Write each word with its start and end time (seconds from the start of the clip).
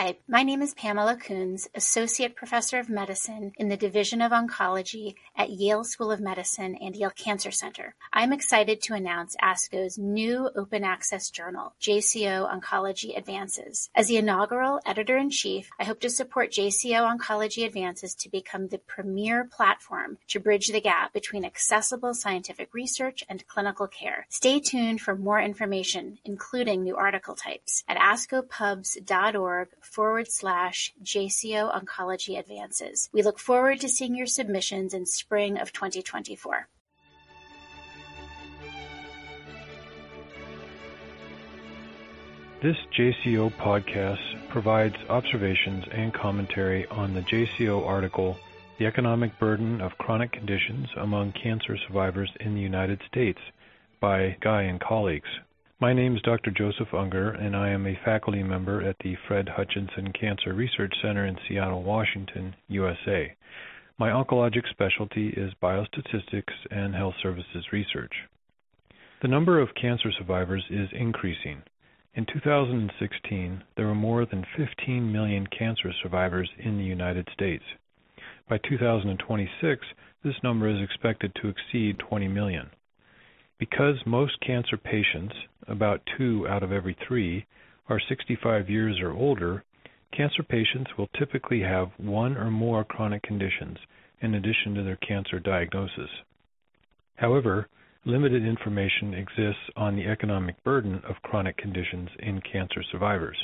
Hi, 0.00 0.16
my 0.26 0.42
name 0.42 0.62
is 0.62 0.72
Pamela 0.72 1.14
Kunz, 1.14 1.68
Associate 1.74 2.34
Professor 2.34 2.78
of 2.78 2.88
Medicine 2.88 3.52
in 3.58 3.68
the 3.68 3.76
Division 3.76 4.22
of 4.22 4.32
Oncology 4.32 5.14
at 5.36 5.50
Yale 5.50 5.84
School 5.84 6.10
of 6.10 6.20
Medicine 6.20 6.74
and 6.76 6.96
Yale 6.96 7.10
Cancer 7.10 7.50
Center. 7.50 7.94
I'm 8.10 8.32
excited 8.32 8.80
to 8.80 8.94
announce 8.94 9.36
ASCO's 9.42 9.98
new 9.98 10.48
open 10.56 10.84
access 10.84 11.28
journal, 11.28 11.74
JCO 11.82 12.50
Oncology 12.50 13.14
Advances. 13.14 13.90
As 13.94 14.06
the 14.06 14.16
inaugural 14.16 14.80
editor 14.86 15.18
in 15.18 15.28
chief, 15.28 15.68
I 15.78 15.84
hope 15.84 16.00
to 16.00 16.08
support 16.08 16.52
JCO 16.52 17.18
Oncology 17.18 17.66
Advances 17.66 18.14
to 18.14 18.30
become 18.30 18.68
the 18.68 18.78
premier 18.78 19.44
platform 19.44 20.16
to 20.28 20.40
bridge 20.40 20.68
the 20.68 20.80
gap 20.80 21.12
between 21.12 21.44
accessible 21.44 22.14
scientific 22.14 22.72
research 22.72 23.22
and 23.28 23.46
clinical 23.48 23.86
care. 23.86 24.24
Stay 24.30 24.60
tuned 24.60 25.02
for 25.02 25.14
more 25.14 25.42
information, 25.42 26.20
including 26.24 26.84
new 26.84 26.96
article 26.96 27.34
types, 27.34 27.84
at 27.86 27.98
ascopubs.org 27.98 29.68
forward 29.90 30.30
slash 30.30 30.92
JCO 31.02 31.74
Oncology 31.74 32.38
Advances. 32.38 33.08
We 33.12 33.22
look 33.22 33.38
forward 33.38 33.80
to 33.80 33.88
seeing 33.88 34.14
your 34.14 34.26
submissions 34.26 34.94
in 34.94 35.06
spring 35.06 35.58
of 35.58 35.72
2024. 35.72 36.68
This 42.62 42.76
JCO 42.92 43.50
podcast 43.56 44.48
provides 44.50 44.96
observations 45.08 45.86
and 45.92 46.12
commentary 46.12 46.86
on 46.88 47.14
the 47.14 47.22
JCO 47.22 47.86
article, 47.86 48.36
The 48.78 48.84
Economic 48.84 49.38
Burden 49.38 49.80
of 49.80 49.96
Chronic 49.96 50.32
Conditions 50.32 50.88
Among 50.98 51.32
Cancer 51.32 51.78
Survivors 51.86 52.30
in 52.38 52.54
the 52.54 52.60
United 52.60 53.00
States, 53.08 53.40
by 53.98 54.36
Guy 54.42 54.64
and 54.64 54.78
colleagues. 54.78 55.30
My 55.80 55.94
name 55.94 56.14
is 56.14 56.20
Dr. 56.20 56.50
Joseph 56.50 56.92
Unger, 56.92 57.30
and 57.30 57.56
I 57.56 57.70
am 57.70 57.86
a 57.86 57.98
faculty 58.04 58.42
member 58.42 58.86
at 58.86 58.96
the 59.02 59.16
Fred 59.26 59.48
Hutchinson 59.48 60.12
Cancer 60.12 60.52
Research 60.52 60.92
Center 61.00 61.24
in 61.24 61.38
Seattle, 61.48 61.82
Washington, 61.82 62.54
USA. 62.68 63.34
My 63.96 64.10
oncologic 64.10 64.68
specialty 64.68 65.28
is 65.30 65.54
biostatistics 65.62 66.52
and 66.70 66.94
health 66.94 67.14
services 67.22 67.64
research. 67.72 68.12
The 69.22 69.28
number 69.28 69.58
of 69.58 69.74
cancer 69.74 70.12
survivors 70.18 70.64
is 70.68 70.90
increasing. 70.92 71.62
In 72.12 72.26
2016, 72.26 73.62
there 73.74 73.86
were 73.86 73.94
more 73.94 74.26
than 74.26 74.44
15 74.58 75.10
million 75.10 75.46
cancer 75.46 75.94
survivors 76.02 76.50
in 76.58 76.76
the 76.76 76.84
United 76.84 77.26
States. 77.32 77.64
By 78.50 78.58
2026, 78.68 79.86
this 80.22 80.34
number 80.42 80.68
is 80.68 80.82
expected 80.82 81.34
to 81.36 81.48
exceed 81.48 81.98
20 82.00 82.28
million. 82.28 82.68
Because 83.60 83.96
most 84.06 84.40
cancer 84.40 84.78
patients, 84.78 85.34
about 85.68 86.00
two 86.16 86.48
out 86.48 86.62
of 86.62 86.72
every 86.72 86.96
three, 87.06 87.44
are 87.90 88.00
65 88.08 88.70
years 88.70 88.98
or 89.00 89.12
older, 89.12 89.62
cancer 90.16 90.42
patients 90.42 90.90
will 90.96 91.08
typically 91.18 91.60
have 91.60 91.90
one 91.98 92.38
or 92.38 92.50
more 92.50 92.84
chronic 92.84 93.22
conditions 93.22 93.76
in 94.22 94.34
addition 94.34 94.74
to 94.74 94.82
their 94.82 94.96
cancer 94.96 95.38
diagnosis. 95.38 96.08
However, 97.16 97.68
limited 98.06 98.46
information 98.46 99.12
exists 99.12 99.68
on 99.76 99.94
the 99.94 100.06
economic 100.06 100.62
burden 100.64 101.02
of 101.06 101.20
chronic 101.22 101.58
conditions 101.58 102.08
in 102.18 102.40
cancer 102.40 102.82
survivors. 102.90 103.36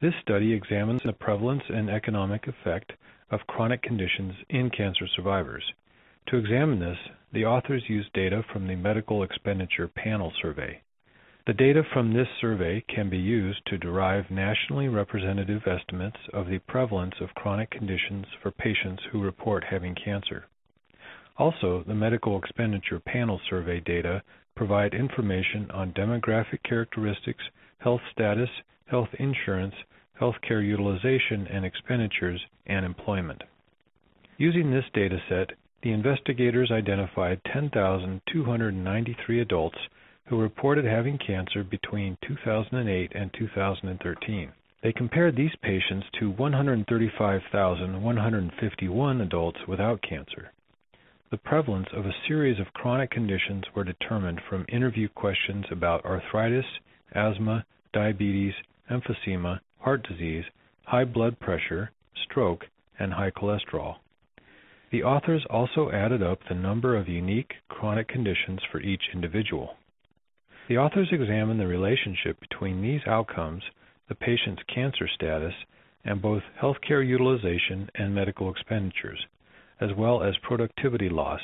This 0.00 0.14
study 0.22 0.52
examines 0.52 1.02
the 1.04 1.12
prevalence 1.12 1.64
and 1.68 1.90
economic 1.90 2.46
effect 2.46 2.92
of 3.32 3.40
chronic 3.48 3.82
conditions 3.82 4.34
in 4.50 4.70
cancer 4.70 5.08
survivors. 5.16 5.64
To 6.28 6.38
examine 6.38 6.80
this, 6.80 6.96
the 7.32 7.44
authors 7.44 7.82
used 7.88 8.12
data 8.14 8.42
from 8.50 8.66
the 8.66 8.76
Medical 8.76 9.22
Expenditure 9.22 9.88
Panel 9.88 10.32
Survey. 10.40 10.80
The 11.46 11.52
data 11.52 11.82
from 11.92 12.14
this 12.14 12.28
survey 12.40 12.80
can 12.88 13.10
be 13.10 13.18
used 13.18 13.60
to 13.66 13.76
derive 13.76 14.30
nationally 14.30 14.88
representative 14.88 15.66
estimates 15.66 16.16
of 16.32 16.48
the 16.48 16.60
prevalence 16.60 17.16
of 17.20 17.34
chronic 17.34 17.70
conditions 17.70 18.24
for 18.42 18.50
patients 18.50 19.02
who 19.12 19.20
report 19.20 19.64
having 19.64 19.94
cancer. 19.94 20.46
Also, 21.36 21.82
the 21.86 21.94
Medical 21.94 22.38
Expenditure 22.38 23.00
Panel 23.00 23.38
Survey 23.50 23.80
data 23.80 24.22
provide 24.54 24.94
information 24.94 25.70
on 25.72 25.92
demographic 25.92 26.62
characteristics, 26.62 27.44
health 27.78 28.00
status, 28.12 28.48
health 28.86 29.10
insurance, 29.18 29.74
healthcare 30.18 30.64
utilization 30.64 31.46
and 31.48 31.66
expenditures, 31.66 32.40
and 32.66 32.86
employment. 32.86 33.42
Using 34.38 34.70
this 34.70 34.84
data 34.94 35.18
set, 35.28 35.50
the 35.84 35.92
investigators 35.92 36.72
identified 36.72 37.40
10,293 37.52 39.40
adults 39.40 39.76
who 40.26 40.40
reported 40.40 40.86
having 40.86 41.18
cancer 41.18 41.62
between 41.62 42.16
2008 42.26 43.12
and 43.14 43.30
2013. 43.38 44.50
They 44.82 44.94
compared 44.94 45.36
these 45.36 45.54
patients 45.62 46.06
to 46.18 46.30
135,151 46.30 49.20
adults 49.20 49.58
without 49.68 50.00
cancer. 50.00 50.50
The 51.30 51.36
prevalence 51.36 51.88
of 51.92 52.06
a 52.06 52.14
series 52.26 52.58
of 52.58 52.72
chronic 52.72 53.10
conditions 53.10 53.64
were 53.74 53.84
determined 53.84 54.40
from 54.48 54.64
interview 54.70 55.08
questions 55.08 55.66
about 55.70 56.06
arthritis, 56.06 56.64
asthma, 57.12 57.66
diabetes, 57.92 58.54
emphysema, 58.90 59.60
heart 59.80 60.08
disease, 60.08 60.44
high 60.84 61.04
blood 61.04 61.38
pressure, 61.40 61.90
stroke, 62.24 62.64
and 62.98 63.12
high 63.12 63.30
cholesterol. 63.30 63.96
The 64.94 65.02
authors 65.02 65.44
also 65.50 65.90
added 65.90 66.22
up 66.22 66.38
the 66.44 66.54
number 66.54 66.94
of 66.94 67.08
unique 67.08 67.52
chronic 67.68 68.06
conditions 68.06 68.60
for 68.70 68.80
each 68.80 69.02
individual. 69.12 69.76
The 70.68 70.78
authors 70.78 71.08
examined 71.10 71.58
the 71.58 71.66
relationship 71.66 72.38
between 72.38 72.80
these 72.80 73.00
outcomes, 73.04 73.64
the 74.08 74.14
patient's 74.14 74.62
cancer 74.72 75.08
status, 75.08 75.52
and 76.04 76.22
both 76.22 76.44
healthcare 76.62 77.04
utilization 77.04 77.90
and 77.96 78.14
medical 78.14 78.48
expenditures, 78.48 79.18
as 79.80 79.90
well 79.94 80.22
as 80.22 80.36
productivity 80.44 81.08
loss, 81.08 81.40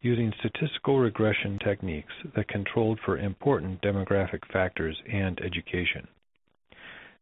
using 0.00 0.32
statistical 0.38 1.00
regression 1.00 1.58
techniques 1.64 2.14
that 2.36 2.46
controlled 2.46 3.00
for 3.04 3.18
important 3.18 3.82
demographic 3.82 4.46
factors 4.52 4.96
and 5.12 5.40
education. 5.40 6.06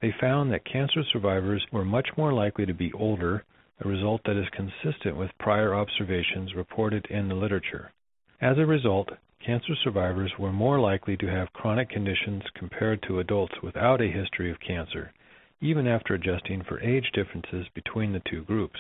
They 0.03 0.13
found 0.21 0.53
that 0.53 0.67
cancer 0.67 1.03
survivors 1.11 1.65
were 1.73 1.87
much 1.87 2.11
more 2.19 2.35
likely 2.35 2.67
to 2.67 2.75
be 2.75 2.93
older 2.93 3.47
a 3.85 3.89
result 3.89 4.21
that 4.25 4.37
is 4.37 4.49
consistent 4.51 5.17
with 5.17 5.31
prior 5.39 5.75
observations 5.75 6.55
reported 6.55 7.07
in 7.11 7.29
the 7.29 7.35
literature. 7.35 7.93
As 8.41 8.59
a 8.59 8.67
result, 8.67 9.09
cancer 9.45 9.75
survivors 9.83 10.33
were 10.39 10.53
more 10.53 10.79
likely 10.79 11.17
to 11.17 11.27
have 11.27 11.53
chronic 11.53 11.89
conditions 11.91 12.43
compared 12.55 13.03
to 13.03 13.19
adults 13.19 13.55
without 13.63 14.01
a 14.01 14.07
history 14.07 14.51
of 14.51 14.61
cancer, 14.61 15.13
even 15.61 15.87
after 15.87 16.15
adjusting 16.15 16.63
for 16.63 16.81
age 16.81 17.11
differences 17.13 17.67
between 17.75 18.13
the 18.13 18.23
two 18.29 18.43
groups. 18.43 18.79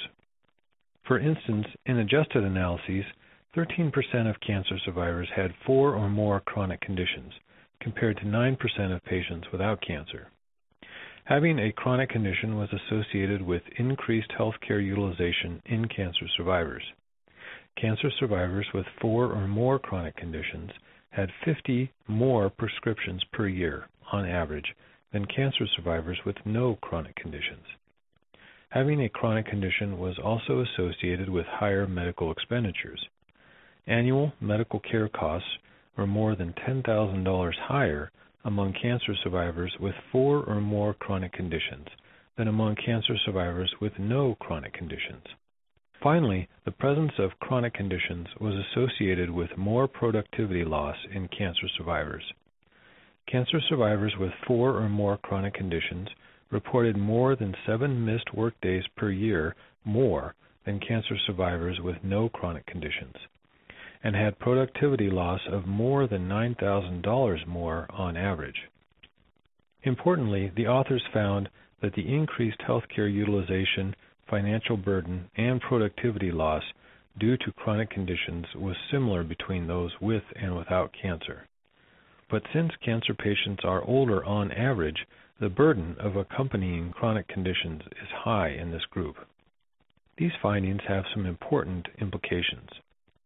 For 1.04 1.18
instance, 1.18 1.66
in 1.86 1.98
adjusted 1.98 2.44
analyses, 2.44 3.04
13% 3.56 3.92
of 4.30 4.40
cancer 4.40 4.78
survivors 4.84 5.28
had 5.34 5.52
four 5.66 5.94
or 5.94 6.08
more 6.08 6.40
chronic 6.40 6.80
conditions, 6.80 7.32
compared 7.80 8.16
to 8.18 8.24
9% 8.24 8.56
of 8.94 9.04
patients 9.04 9.46
without 9.50 9.80
cancer. 9.80 10.28
Having 11.24 11.60
a 11.60 11.72
chronic 11.72 12.10
condition 12.10 12.56
was 12.56 12.68
associated 12.72 13.42
with 13.42 13.62
increased 13.78 14.30
healthcare 14.36 14.84
utilization 14.84 15.62
in 15.66 15.86
cancer 15.86 16.26
survivors. 16.36 16.82
Cancer 17.76 18.10
survivors 18.18 18.66
with 18.74 18.86
four 19.00 19.26
or 19.26 19.46
more 19.46 19.78
chronic 19.78 20.16
conditions 20.16 20.72
had 21.10 21.30
50 21.44 21.92
more 22.08 22.50
prescriptions 22.50 23.22
per 23.32 23.46
year, 23.46 23.86
on 24.10 24.26
average, 24.26 24.74
than 25.12 25.24
cancer 25.26 25.66
survivors 25.76 26.18
with 26.26 26.36
no 26.44 26.74
chronic 26.82 27.14
conditions. 27.14 27.66
Having 28.70 29.04
a 29.04 29.08
chronic 29.08 29.46
condition 29.46 29.98
was 29.98 30.18
also 30.18 30.60
associated 30.60 31.28
with 31.28 31.46
higher 31.46 31.86
medical 31.86 32.32
expenditures. 32.32 33.06
Annual 33.86 34.32
medical 34.40 34.80
care 34.80 35.08
costs 35.08 35.58
were 35.96 36.06
more 36.06 36.34
than 36.34 36.52
$10,000 36.54 37.54
higher 37.58 38.10
among 38.44 38.72
cancer 38.72 39.14
survivors 39.22 39.72
with 39.78 39.94
four 40.10 40.42
or 40.44 40.60
more 40.60 40.94
chronic 40.94 41.32
conditions 41.32 41.86
than 42.36 42.48
among 42.48 42.74
cancer 42.76 43.16
survivors 43.24 43.72
with 43.80 43.98
no 43.98 44.34
chronic 44.36 44.72
conditions. 44.72 45.24
Finally, 46.02 46.48
the 46.64 46.70
presence 46.72 47.12
of 47.18 47.38
chronic 47.40 47.74
conditions 47.74 48.26
was 48.40 48.54
associated 48.54 49.30
with 49.30 49.56
more 49.56 49.86
productivity 49.86 50.64
loss 50.64 50.96
in 51.14 51.28
cancer 51.28 51.68
survivors. 51.76 52.24
Cancer 53.30 53.60
survivors 53.68 54.14
with 54.18 54.32
four 54.46 54.76
or 54.76 54.88
more 54.88 55.16
chronic 55.18 55.54
conditions 55.54 56.08
reported 56.50 56.96
more 56.96 57.36
than 57.36 57.54
seven 57.66 58.04
missed 58.04 58.34
workdays 58.34 58.84
per 58.96 59.10
year 59.10 59.54
more 59.84 60.34
than 60.64 60.80
cancer 60.80 61.16
survivors 61.26 61.80
with 61.80 61.96
no 62.02 62.28
chronic 62.28 62.66
conditions 62.66 63.14
and 64.04 64.16
had 64.16 64.38
productivity 64.38 65.10
loss 65.10 65.40
of 65.50 65.66
more 65.66 66.06
than 66.06 66.28
$9,000 66.28 67.46
more 67.46 67.86
on 67.90 68.16
average. 68.16 68.68
Importantly, 69.84 70.52
the 70.56 70.66
authors 70.66 71.02
found 71.12 71.48
that 71.80 71.94
the 71.94 72.14
increased 72.14 72.58
healthcare 72.60 73.12
utilization, 73.12 73.94
financial 74.28 74.76
burden, 74.76 75.28
and 75.36 75.60
productivity 75.60 76.30
loss 76.30 76.62
due 77.18 77.36
to 77.36 77.52
chronic 77.52 77.90
conditions 77.90 78.46
was 78.54 78.76
similar 78.90 79.22
between 79.22 79.66
those 79.66 79.90
with 80.00 80.22
and 80.40 80.56
without 80.56 80.92
cancer. 81.00 81.46
But 82.30 82.42
since 82.52 82.72
cancer 82.84 83.14
patients 83.14 83.62
are 83.64 83.84
older 83.84 84.24
on 84.24 84.52
average, 84.52 85.06
the 85.38 85.50
burden 85.50 85.96
of 85.98 86.16
accompanying 86.16 86.92
chronic 86.92 87.28
conditions 87.28 87.82
is 87.90 88.08
high 88.24 88.50
in 88.50 88.70
this 88.70 88.84
group. 88.86 89.16
These 90.16 90.32
findings 90.40 90.82
have 90.86 91.04
some 91.12 91.26
important 91.26 91.88
implications. 92.00 92.70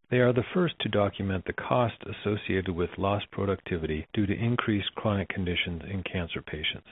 They 0.08 0.18
are 0.18 0.32
the 0.32 0.44
first 0.54 0.78
to 0.80 0.88
document 0.88 1.44
the 1.46 1.52
cost 1.52 1.96
associated 2.04 2.68
with 2.68 2.96
lost 2.96 3.28
productivity 3.32 4.06
due 4.12 4.26
to 4.26 4.38
increased 4.38 4.94
chronic 4.94 5.28
conditions 5.28 5.82
in 5.90 6.04
cancer 6.04 6.40
patients. 6.40 6.88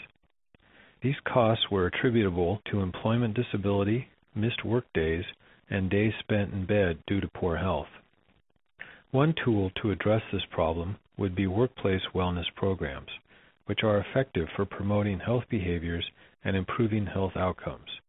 These 1.01 1.21
costs 1.25 1.71
were 1.71 1.87
attributable 1.87 2.61
to 2.71 2.81
employment 2.81 3.35
disability, 3.35 4.09
missed 4.35 4.65
work 4.65 4.87
days, 4.95 5.25
and 5.71 5.91
days 5.91 6.13
spent 6.19 6.53
in 6.53 6.67
bed 6.67 6.99
due 7.07 7.21
to 7.21 7.29
poor 7.29 7.57
health. 7.57 7.89
One 9.13 9.33
tool 9.45 9.71
to 9.81 9.93
address 9.93 10.23
this 10.33 10.45
problem 10.51 10.97
would 11.17 11.37
be 11.37 11.47
workplace 11.47 12.03
wellness 12.15 12.53
programs, 12.57 13.11
which 13.67 13.85
are 13.85 13.99
effective 13.99 14.49
for 14.57 14.65
promoting 14.65 15.21
health 15.21 15.45
behaviors 15.49 16.05
and 16.43 16.57
improving 16.57 17.07
health 17.07 17.37
outcomes. 17.37 18.01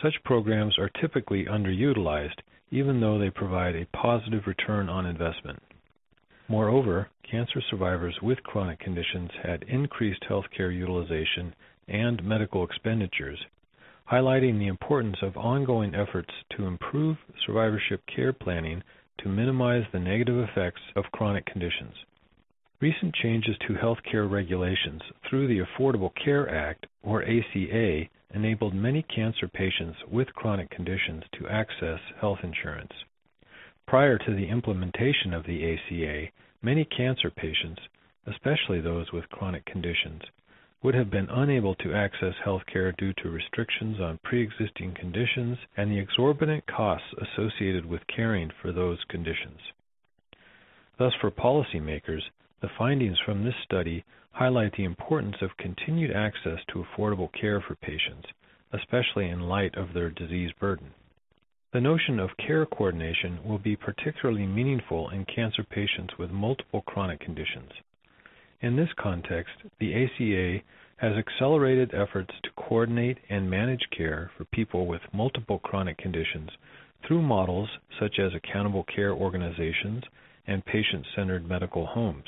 Such 0.00 0.22
programs 0.24 0.78
are 0.78 0.88
typically 0.88 1.46
underutilized 1.46 2.38
even 2.74 3.00
though 3.00 3.20
they 3.20 3.30
provide 3.30 3.76
a 3.76 3.86
positive 3.96 4.42
return 4.48 4.88
on 4.88 5.06
investment. 5.06 5.62
Moreover, 6.48 7.08
cancer 7.30 7.62
survivors 7.70 8.18
with 8.20 8.42
chronic 8.42 8.80
conditions 8.80 9.30
had 9.44 9.62
increased 9.68 10.24
healthcare 10.28 10.76
utilization 10.76 11.54
and 11.86 12.24
medical 12.24 12.64
expenditures, 12.64 13.38
highlighting 14.10 14.58
the 14.58 14.66
importance 14.66 15.16
of 15.22 15.36
ongoing 15.36 15.94
efforts 15.94 16.30
to 16.56 16.66
improve 16.66 17.16
survivorship 17.46 18.02
care 18.12 18.32
planning 18.32 18.82
to 19.18 19.28
minimize 19.28 19.84
the 19.92 20.00
negative 20.00 20.48
effects 20.48 20.82
of 20.96 21.04
chronic 21.12 21.46
conditions. 21.46 21.94
Recent 22.80 23.14
changes 23.14 23.56
to 23.68 23.74
healthcare 23.74 24.28
regulations 24.28 25.00
through 25.30 25.46
the 25.46 25.60
Affordable 25.64 26.10
Care 26.24 26.52
Act, 26.52 26.86
or 27.04 27.22
ACA, 27.22 28.08
enabled 28.34 28.74
many 28.74 29.02
cancer 29.02 29.48
patients 29.48 29.96
with 30.10 30.32
chronic 30.34 30.70
conditions 30.70 31.22
to 31.38 31.48
access 31.48 32.00
health 32.20 32.38
insurance. 32.42 32.92
Prior 33.86 34.18
to 34.18 34.34
the 34.34 34.48
implementation 34.48 35.32
of 35.32 35.44
the 35.44 35.74
ACA, 35.74 36.30
many 36.62 36.84
cancer 36.84 37.30
patients, 37.30 37.80
especially 38.26 38.80
those 38.80 39.12
with 39.12 39.28
chronic 39.28 39.64
conditions, 39.66 40.22
would 40.82 40.94
have 40.94 41.10
been 41.10 41.28
unable 41.30 41.74
to 41.76 41.94
access 41.94 42.34
health 42.44 42.62
care 42.70 42.92
due 42.92 43.12
to 43.14 43.30
restrictions 43.30 44.00
on 44.00 44.18
pre-existing 44.22 44.94
conditions 44.94 45.56
and 45.76 45.90
the 45.90 45.98
exorbitant 45.98 46.64
costs 46.66 47.08
associated 47.22 47.86
with 47.86 48.06
caring 48.14 48.50
for 48.60 48.72
those 48.72 48.98
conditions. 49.08 49.58
Thus, 50.98 51.12
for 51.20 51.30
policymakers, 51.30 52.22
the 52.64 52.70
findings 52.78 53.18
from 53.26 53.44
this 53.44 53.54
study 53.62 54.02
highlight 54.32 54.74
the 54.74 54.84
importance 54.84 55.36
of 55.42 55.54
continued 55.58 56.10
access 56.10 56.58
to 56.66 56.82
affordable 56.82 57.28
care 57.38 57.60
for 57.60 57.74
patients, 57.74 58.26
especially 58.72 59.28
in 59.28 59.38
light 59.38 59.74
of 59.76 59.92
their 59.92 60.08
disease 60.08 60.50
burden. 60.58 60.90
The 61.74 61.82
notion 61.82 62.18
of 62.18 62.30
care 62.38 62.64
coordination 62.64 63.38
will 63.44 63.58
be 63.58 63.76
particularly 63.76 64.46
meaningful 64.46 65.10
in 65.10 65.26
cancer 65.26 65.62
patients 65.62 66.14
with 66.18 66.30
multiple 66.30 66.80
chronic 66.86 67.20
conditions. 67.20 67.70
In 68.62 68.76
this 68.76 68.88
context, 68.98 69.52
the 69.78 69.92
ACA 69.92 70.64
has 70.96 71.18
accelerated 71.18 71.92
efforts 71.92 72.32
to 72.44 72.50
coordinate 72.56 73.18
and 73.28 73.50
manage 73.50 73.86
care 73.94 74.30
for 74.38 74.46
people 74.46 74.86
with 74.86 75.02
multiple 75.12 75.58
chronic 75.58 75.98
conditions 75.98 76.48
through 77.06 77.20
models 77.20 77.68
such 78.00 78.18
as 78.18 78.32
accountable 78.34 78.84
care 78.84 79.12
organizations 79.12 80.02
and 80.46 80.64
patient 80.64 81.04
centered 81.14 81.46
medical 81.46 81.84
homes. 81.84 82.24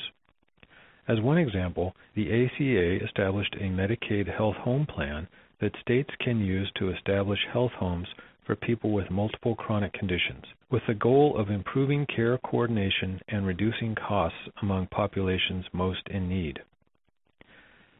As 1.07 1.21
one 1.21 1.37
example, 1.37 1.95
the 2.15 2.27
ACA 2.27 3.05
established 3.05 3.55
a 3.55 3.69
Medicaid 3.69 4.27
health 4.27 4.57
home 4.57 4.85
plan 4.85 5.27
that 5.61 5.75
states 5.79 6.13
can 6.19 6.39
use 6.39 6.69
to 6.75 6.89
establish 6.89 7.39
health 7.51 7.71
homes 7.73 8.07
for 8.45 8.55
people 8.57 8.91
with 8.91 9.09
multiple 9.09 9.55
chronic 9.55 9.93
conditions, 9.93 10.43
with 10.69 10.85
the 10.85 10.93
goal 10.93 11.37
of 11.37 11.49
improving 11.49 12.05
care 12.05 12.37
coordination 12.37 13.21
and 13.29 13.45
reducing 13.45 13.95
costs 13.95 14.49
among 14.61 14.87
populations 14.87 15.65
most 15.71 16.07
in 16.09 16.27
need. 16.27 16.59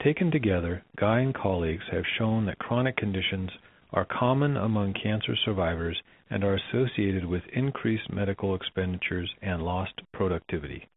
Taken 0.04 0.30
together, 0.30 0.84
Guy 0.98 1.22
and 1.22 1.34
colleagues 1.34 1.86
have 1.92 2.06
shown 2.18 2.46
that 2.46 2.60
chronic 2.60 2.98
conditions 2.98 3.52
are 3.92 4.06
common 4.06 4.58
among 4.58 4.94
cancer 4.94 5.36
survivors 5.46 5.98
and 6.30 6.44
are 6.44 6.56
associated 6.56 7.26
with 7.26 7.48
increased 7.54 8.10
medical 8.10 8.54
expenditures 8.54 9.34
and 9.42 9.64
lost 9.64 10.02
productivity. 10.12 10.88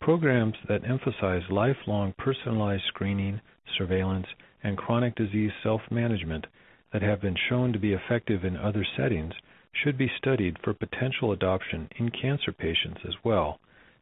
Programs 0.00 0.54
that 0.68 0.88
emphasize 0.88 1.42
lifelong 1.50 2.14
personalized 2.16 2.84
screening, 2.86 3.40
surveillance, 3.76 4.26
and 4.62 4.76
chronic 4.76 5.14
disease 5.16 5.50
self-management 5.62 6.46
that 6.92 7.02
have 7.02 7.20
been 7.20 7.36
shown 7.48 7.72
to 7.72 7.78
be 7.78 7.92
effective 7.92 8.44
in 8.44 8.56
other 8.56 8.86
settings 8.96 9.34
should 9.72 9.98
be 9.98 10.10
studied 10.16 10.56
for 10.62 10.72
potential 10.72 11.32
adoption 11.32 11.88
in 11.96 12.10
cancer 12.10 12.52
patients 12.52 13.00
as 13.06 13.14
well, 13.24 13.58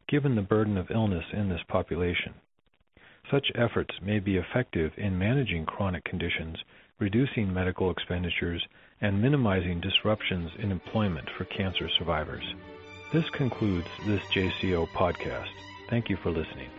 given 0.08 0.34
the 0.34 0.42
burden 0.42 0.76
of 0.76 0.90
illness 0.90 1.24
in 1.32 1.48
this 1.48 1.62
population. 1.68 2.34
Such 3.30 3.50
efforts 3.54 3.94
may 4.02 4.18
be 4.18 4.36
effective 4.36 4.92
in 4.96 5.18
managing 5.18 5.64
chronic 5.64 6.04
conditions, 6.04 6.56
reducing 6.98 7.52
medical 7.52 7.90
expenditures, 7.90 8.64
and 9.00 9.20
minimizing 9.20 9.80
disruptions 9.80 10.50
in 10.58 10.70
employment 10.70 11.28
for 11.36 11.44
cancer 11.46 11.88
survivors. 11.98 12.44
This 13.12 13.28
concludes 13.30 13.88
this 14.06 14.20
JCO 14.34 14.86
podcast. 14.88 15.73
Thank 15.94 16.10
you 16.10 16.16
for 16.16 16.32
listening. 16.32 16.70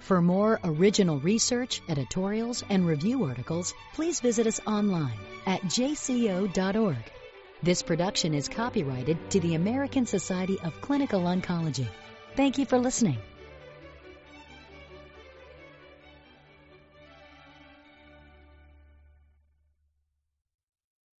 For 0.00 0.20
more 0.20 0.60
original 0.62 1.18
research, 1.18 1.80
editorials, 1.88 2.62
and 2.68 2.86
review 2.86 3.24
articles, 3.24 3.72
please 3.94 4.20
visit 4.20 4.46
us 4.46 4.60
online 4.66 5.18
at 5.46 5.62
jco.org. 5.62 7.10
This 7.62 7.82
production 7.82 8.34
is 8.34 8.50
copyrighted 8.50 9.30
to 9.30 9.40
the 9.40 9.54
American 9.54 10.04
Society 10.04 10.60
of 10.60 10.78
Clinical 10.82 11.22
Oncology. 11.22 11.88
Thank 12.36 12.58
you 12.58 12.66
for 12.66 12.76
listening. 12.76 13.16